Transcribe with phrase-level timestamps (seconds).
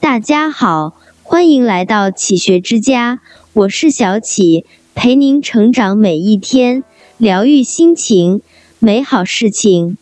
[0.00, 3.20] 大家好，欢迎来到启学之家，
[3.52, 6.82] 我是小启，陪您成长每一天，
[7.18, 8.40] 疗愈心情，
[8.78, 9.98] 美好事情。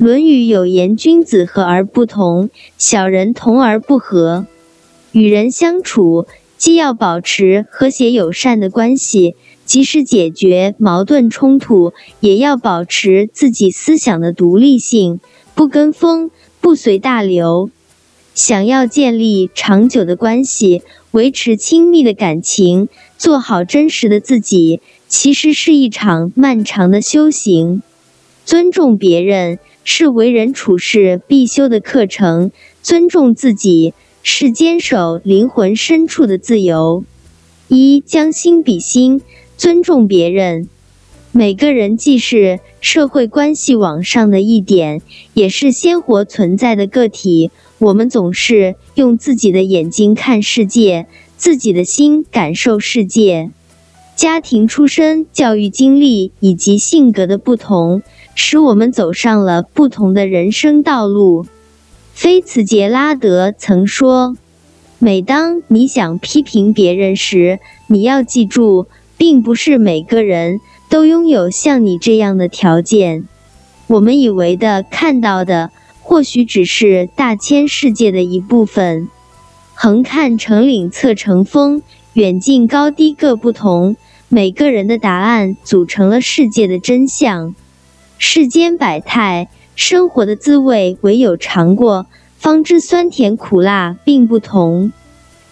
[0.04, 4.44] 《论语》有言：“君子和而不同，小人同而不和。”
[5.12, 6.26] 与人相处，
[6.56, 15.20] 既要保持和谐友善的关系，即使解决矛盾冲突，也要保持自己思想的独立性，
[15.54, 17.70] 不跟风，不随大流。
[18.38, 27.82] 想要建立长久的关系，维持亲密的感情，做好真实的自己，其实是一场漫长的修行。
[28.44, 37.02] 尊重别人是为人处事必修的课程，尊重自己是坚守灵魂深处的自由。
[37.66, 39.20] 一将心比心，
[39.56, 40.68] 尊重别人。
[41.32, 45.02] 每个人既是社会关系网上的一点，
[45.34, 47.50] 也是鲜活存在的个体。
[47.78, 53.50] 我们总是用自己的眼睛看世界，自己的心感受世界。
[54.16, 58.02] 家庭出身、教育经历以及性格的不同，
[58.34, 61.46] 使我们走上了不同的人生道路。
[62.14, 64.36] 菲茨杰拉德曾说
[64.98, 70.58] ：“每当你想批评别人时，你要记住，并不是每个人
[70.88, 73.24] 都拥有像你这样的条件。
[73.86, 79.10] 我们以为的、看到的。”或许只是大千世界的一部分。
[79.74, 81.82] 横看成岭侧成峰，
[82.14, 83.94] 远近高低各不同。
[84.30, 87.54] 每个人的答案组成了世界的真相。
[88.16, 92.06] 世间百态，生活的滋味唯有尝过，
[92.38, 94.90] 方知酸甜苦辣并不同。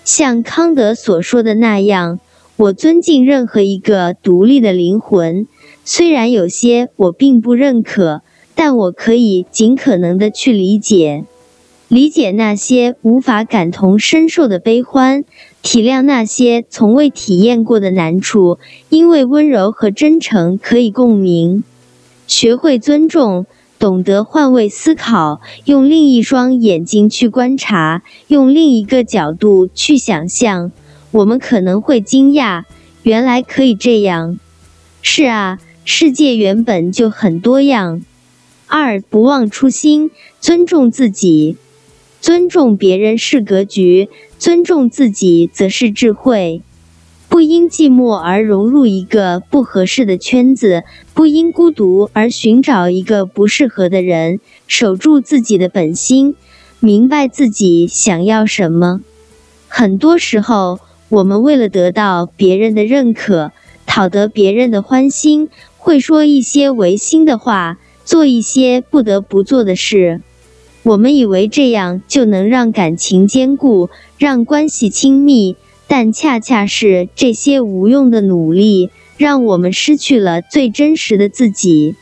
[0.05, 2.19] 像康德所说的那样，
[2.57, 5.47] 我尊敬任何一个独立的灵魂，
[5.85, 8.23] 虽然有些我并不认可。
[8.59, 11.27] 但我可以尽可能的去理解，
[11.89, 15.27] 理解那些无法感同身受的悲欢，
[15.61, 18.59] 体谅那些从未体验过的难处，
[18.89, 21.65] 因为温柔和真诚可以共鸣。
[22.27, 23.45] 学会尊重，
[23.79, 30.73] 懂得换位思考，用另一双眼睛去观察，用另一个角度去想象，
[31.11, 32.65] 我们可能会惊讶，
[33.03, 34.39] 原来可以这样。
[35.03, 38.03] 是啊，世界原本就很多样。
[38.67, 41.57] 二不忘初心，尊重自己，
[42.21, 44.09] 尊重别人是格局，
[44.39, 46.63] 尊重自己则是智慧。
[47.29, 54.41] 不因寂寞而融入一个不合适的圈子，不因孤独而寻找一个不适合的人。
[54.67, 56.35] 守住自己的本心，
[56.81, 59.01] 明白自己想要什么。
[59.69, 63.53] 很多时候，我们为了得到别人的认可，
[63.87, 67.79] 讨得别人的欢心，会说一些违心的话。
[68.05, 70.21] 做一些不得不做的事，
[70.85, 75.57] 我们以为这样就能让感情坚固，让关系亲密，
[75.89, 81.97] 但恰恰是这些无用的努力，让我们失去了最真实的自己。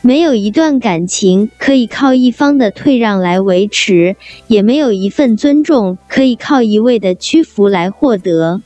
[0.00, 4.16] 没有一段感情可以靠一方的退让来维持，
[4.46, 8.62] 也没有一份尊重可以靠一味的屈服来获得。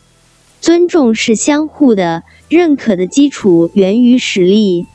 [0.61, 4.87] 尊重是相互的，认可的基础源于实力。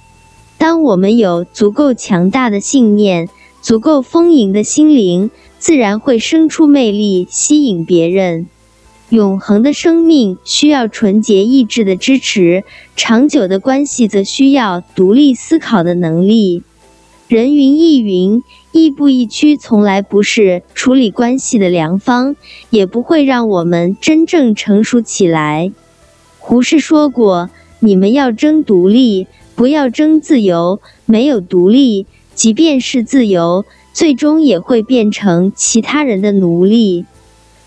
[0.57, 3.27] 当我们有足够强大的信念，
[3.61, 8.47] 足够丰盈的心灵，自然会生出魅力，吸引别人。
[9.09, 12.63] 永恒的生命需要纯洁意志的支持，
[12.95, 16.63] 长久的关系则需要独立思考的能力。
[17.27, 22.35] 人云亦云，亦步亦趋，从来不是处理关系的良方，
[22.69, 25.71] 也不会让我们真正成熟起来。
[26.39, 37.05] 胡适说过：“你们要争独立。”不要争自由，没有独立，即便是自由，最终也会变成其他人的奴隶。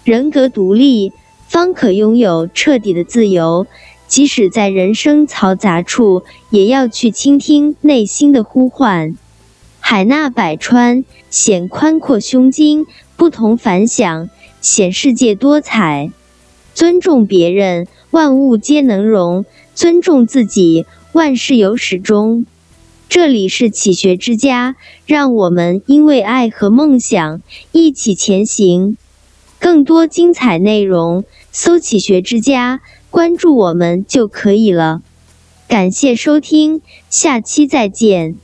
[0.04, 1.12] 人格独立，
[1.50, 3.66] 方可拥有彻底的自由。
[4.06, 9.16] 即使在人生嘈杂处，也要去倾听内心的呼唤。
[9.80, 12.84] 海纳百川，显宽阔胸襟；
[13.16, 14.30] 不同凡响，
[14.60, 16.12] 显世界多彩。
[16.72, 20.86] 尊重别人，万物皆能容；尊重自己。
[21.12, 22.46] 万事有始终，
[23.08, 27.42] 这里是启学之家，让我们因为爱和梦想
[27.72, 28.96] 一起前行。
[29.58, 32.80] 更多精彩内容，搜“启学之家”，
[33.10, 35.02] 关注我们就可以了。
[35.68, 38.36] 感谢收听，下期再见。